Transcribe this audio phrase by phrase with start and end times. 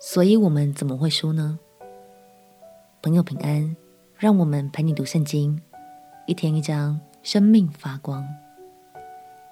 [0.00, 1.58] 所以我们怎么会输呢？
[3.02, 3.74] 朋友平安，
[4.16, 5.60] 让我们陪你读圣经，
[6.24, 8.24] 一天一章，生命发光。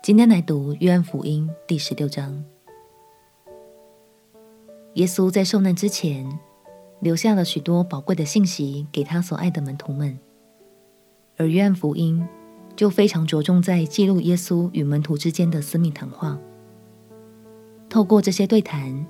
[0.05, 2.45] 今天来读约翰福音第十六章。
[4.95, 6.39] 耶稣在受难之前，
[7.01, 10.17] 留下了许多宝贵的信息给他所爱的门徒们，
[11.37, 12.25] 而约翰福音
[12.77, 16.39] 就非常着重在记录耶稣与门徒之间的私密谈话。
[17.89, 19.05] 透过这些对谈，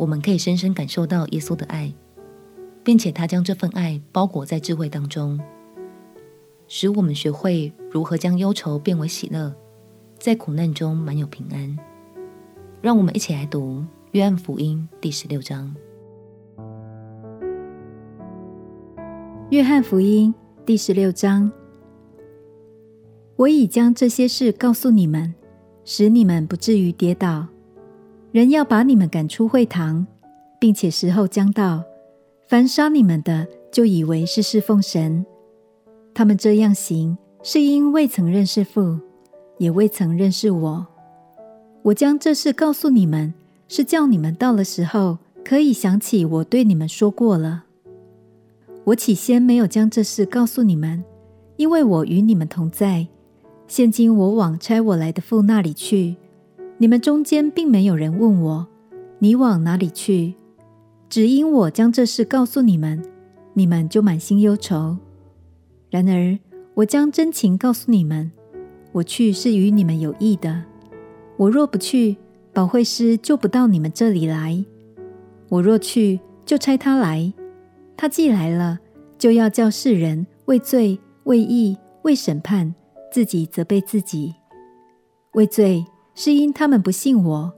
[0.00, 1.92] 我们可以深深感受到耶稣的爱，
[2.82, 5.38] 并且他将这份爱包裹在智慧当中，
[6.66, 9.54] 使我们学会如何将忧愁变为喜乐，
[10.18, 11.78] 在苦难中满有平安。
[12.80, 15.76] 让我们一起来读约翰福音第十六章。
[19.50, 20.34] 约翰福音
[20.64, 21.52] 第十六章，
[23.36, 25.34] 我已将这些事告诉你们，
[25.84, 27.48] 使你们不至于跌倒。
[28.32, 30.06] 人要把你们赶出会堂，
[30.60, 31.82] 并且时候将到，
[32.46, 35.26] 凡杀你们的，就以为是侍奉神。
[36.14, 38.98] 他们这样行，是因未曾认识父，
[39.58, 40.86] 也未曾认识我。
[41.82, 43.34] 我将这事告诉你们，
[43.66, 47.64] 是叫你们到了时候，可以想起我对你们说过了。
[48.84, 51.02] 我起先没有将这事告诉你们，
[51.56, 53.08] 因为我与你们同在。
[53.66, 56.16] 现今我往差我来的父那里去。
[56.80, 58.66] 你们中间并没有人问我
[59.20, 60.32] ：“你往哪里去？”
[61.10, 63.04] 只因我将这事告诉你们，
[63.52, 64.96] 你们就满心忧愁。
[65.90, 66.38] 然而，
[66.72, 68.32] 我将真情告诉你们：
[68.92, 70.64] 我去是与你们有益的。
[71.36, 72.16] 我若不去，
[72.54, 74.64] 保惠师就不到你们这里来；
[75.50, 77.30] 我若去，就差他来。
[77.94, 78.78] 他既来了，
[79.18, 82.74] 就要叫世人为罪、为义、为审判，
[83.12, 84.34] 自己责备自己。
[85.32, 85.84] 为罪。
[86.22, 87.50] 是因他们不信我，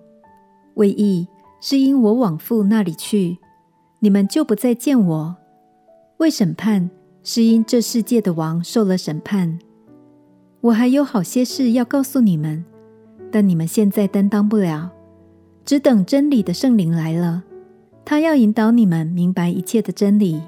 [0.75, 1.27] 为义，
[1.61, 3.37] 是因我往父那里去，
[3.99, 5.35] 你们就不再见我；
[6.19, 6.89] 为审判，
[7.25, 9.59] 是因这世界的王受了审判。
[10.61, 12.65] 我还有好些事要告诉你们，
[13.33, 14.93] 但你们现在担当不了，
[15.65, 17.43] 只等真理的圣灵来了，
[18.05, 20.41] 他要引导你们明白一切的真理，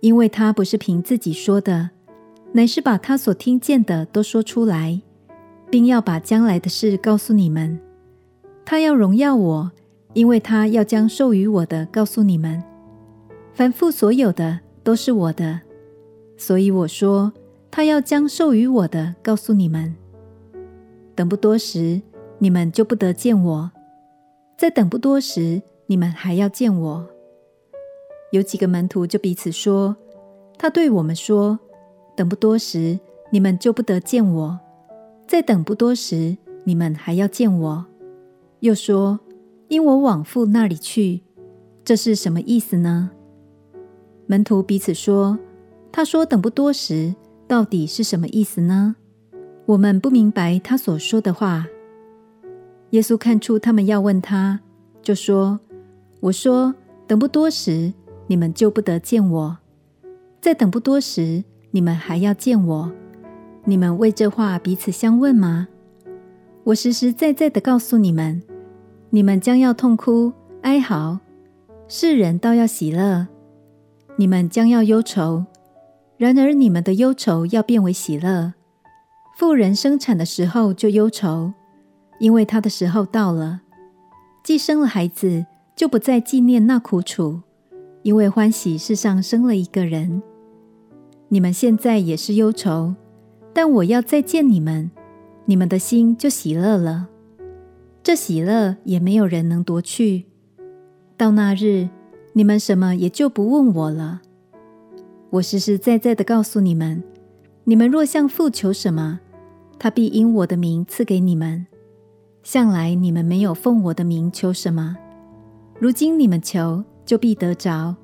[0.00, 1.90] 因为他不是凭自己说的，
[2.52, 5.02] 乃是把他所听见的都说出来。
[5.70, 7.78] 并要把将来的事告诉你们。
[8.64, 9.70] 他要荣耀我，
[10.12, 12.62] 因为他要将授予我的告诉你们。
[13.52, 15.60] 凡父所有的都是我的，
[16.36, 17.32] 所以我说，
[17.70, 19.94] 他要将授予我的告诉你们。
[21.14, 22.00] 等不多时，
[22.38, 23.70] 你们就不得见我；
[24.56, 27.06] 再等不多时，你们还要见我。
[28.32, 29.96] 有几个门徒就彼此说
[30.56, 31.58] ：“他对我们说，
[32.16, 32.98] 等不多时，
[33.30, 34.60] 你们就不得见我。”
[35.30, 37.86] 再等不多时，你们还要见我。
[38.58, 39.20] 又说
[39.70, 41.20] ：“因我往父那里去。”
[41.86, 43.12] 这是什么意思呢？
[44.26, 45.38] 门徒彼此说
[45.92, 47.14] ：“他说等不多时，
[47.46, 48.96] 到底是什么意思呢？
[49.66, 51.64] 我们不明白他所说的话。”
[52.90, 54.58] 耶稣看出他们要问他，
[55.00, 55.60] 就说
[56.18, 56.74] ：“我说
[57.06, 57.92] 等不多时，
[58.26, 59.58] 你们就不得见我；
[60.40, 62.92] 再等不多时，你们还要见我。”
[63.70, 65.68] 你们为这话彼此相问吗？
[66.64, 68.42] 我实实在在的告诉你们，
[69.10, 70.32] 你们将要痛哭
[70.62, 71.20] 哀嚎，
[71.86, 73.28] 世人倒要喜乐；
[74.16, 75.44] 你们将要忧愁，
[76.16, 78.54] 然而你们的忧愁要变为喜乐。
[79.38, 81.52] 妇人生产的时候就忧愁，
[82.18, 83.60] 因为她的时候到了；
[84.42, 87.40] 既生了孩子，就不再纪念那苦楚，
[88.02, 90.20] 因为欢喜世上生了一个人。
[91.28, 92.96] 你们现在也是忧愁。
[93.52, 94.90] 但我要再见你们，
[95.44, 97.08] 你们的心就喜乐了。
[98.02, 100.24] 这喜乐也没有人能夺去。
[101.16, 101.88] 到那日，
[102.32, 104.22] 你们什么也就不问我了。
[105.30, 107.02] 我实实在在的告诉你们：
[107.64, 109.20] 你们若向父求什么，
[109.78, 111.66] 他必因我的名赐给你们。
[112.42, 114.96] 向来你们没有奉我的名求什么，
[115.78, 117.94] 如今你们求，就必得着，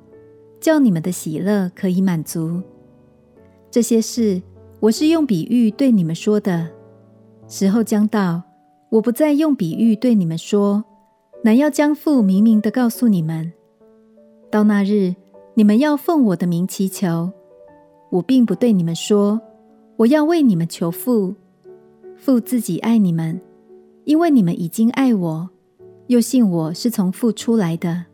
[0.59, 2.61] 叫你们的喜乐可以满足。
[3.71, 4.41] 这些事。
[4.87, 6.65] 我是用比喻对你们说的，
[7.49, 8.41] 时候将到，
[8.87, 10.81] 我不再用比喻对你们说，
[11.43, 13.51] 乃要将父明明的告诉你们。
[14.49, 15.13] 到那日，
[15.55, 17.29] 你们要奉我的名祈求，
[18.11, 19.41] 我并不对你们说，
[19.97, 21.35] 我要为你们求父。
[22.15, 23.41] 父自己爱你们，
[24.05, 25.49] 因为你们已经爱我，
[26.07, 28.05] 又信我是从父出来的。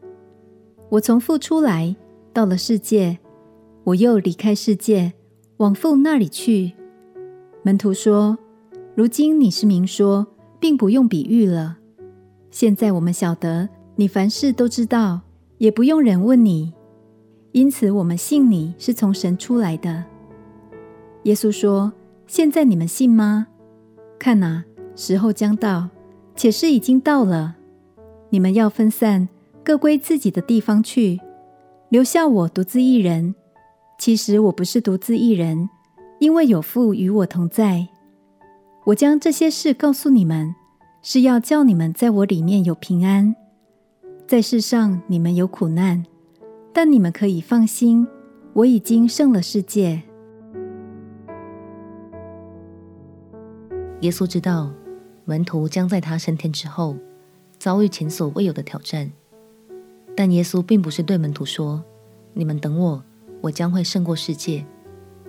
[0.90, 1.96] 我从父出来，
[2.34, 3.20] 到了世界，
[3.84, 5.14] 我又离开世界，
[5.58, 6.74] 往父那里去。
[7.62, 8.38] 门徒说
[8.96, 10.28] ：“如今你是明说，
[10.60, 11.78] 并不用比喻了。
[12.52, 15.22] 现在我们晓得，你凡事都知道，
[15.58, 16.74] 也不用人问你。”
[17.54, 20.04] 因此，我们信你是从神出来的。
[21.24, 21.94] 耶稣说
[22.26, 23.48] ：“现在你们信吗？
[24.18, 24.66] 看哪，
[24.96, 25.90] 时候将到，
[26.36, 27.56] 且是已经到了。
[28.30, 29.30] 你们要分散，
[29.64, 31.22] 各归自己的地方去，
[31.90, 33.36] 留下我独自一人。
[34.04, 35.70] 其实我不是独自一人，
[36.20, 37.88] 因为有父与我同在。
[38.84, 40.54] 我将这些事告诉你们，
[41.02, 43.34] 是要叫你们在我里面有平安。
[44.28, 46.04] 在世上你们有苦难。”
[46.74, 48.06] 但你们可以放心，
[48.52, 50.02] 我已经胜了世界。
[54.02, 54.70] 耶稣知道
[55.24, 56.98] 门徒将在他升天之后
[57.58, 59.10] 遭遇前所未有的挑战，
[60.14, 61.82] 但耶稣并不是对门徒说
[62.36, 63.02] ：“你们等我，
[63.44, 64.66] 我将会胜过世界。”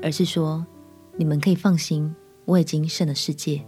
[0.01, 0.65] 而是说
[1.19, 2.15] ：“你们可以放心，
[2.45, 3.65] 我已经胜了世界。”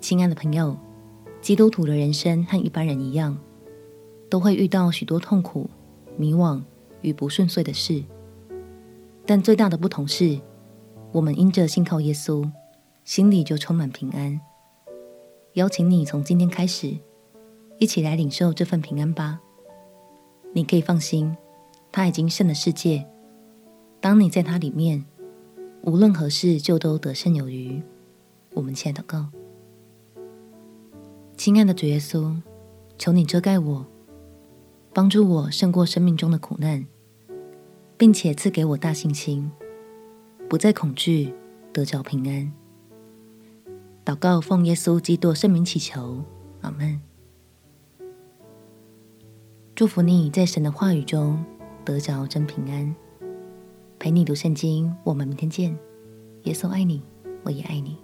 [0.00, 0.76] 亲爱的朋友，
[1.40, 3.38] 基督徒的人生和一般人一样，
[4.28, 5.68] 都会遇到许多痛苦。
[6.18, 6.62] 迷惘
[7.00, 8.04] 与不顺遂的事，
[9.24, 10.38] 但最大的不同是，
[11.10, 12.46] 我们因着信靠耶稣，
[13.02, 14.38] 心里就充满平安。
[15.54, 16.94] 邀请你从今天开始，
[17.78, 19.40] 一起来领受这份平安吧。
[20.52, 21.34] 你可以放心，
[21.92, 23.06] 他已经胜了世界。
[24.00, 25.04] 当你在他里面，
[25.82, 27.80] 无论何事就都得胜有余。
[28.54, 29.28] 我们起来祷告，
[31.36, 32.34] 亲爱的主耶稣，
[32.98, 33.86] 求你遮盖我。
[34.94, 36.86] 帮助我胜过生命中的苦难，
[37.96, 39.50] 并且赐给我大信心，
[40.50, 41.32] 不再恐惧，
[41.72, 42.52] 得着平安。
[44.04, 46.22] 祷告奉耶稣基督圣名祈求，
[46.60, 47.00] 阿门。
[49.74, 51.42] 祝福你在神的话语中
[51.84, 52.94] 得着真平安。
[53.98, 55.76] 陪你读圣经，我们明天见。
[56.44, 57.02] 耶稣爱你，
[57.44, 57.98] 我也爱你。